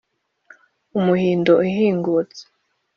umuhindo 0.99 1.51
uhingutse 1.65 2.41